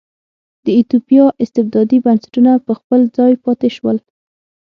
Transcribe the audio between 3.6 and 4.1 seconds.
شول.